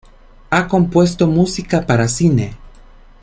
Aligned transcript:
Ha 0.49 0.67
compuesto 0.67 1.27
música 1.27 1.85
para 1.85 2.07
cine. 2.07 2.55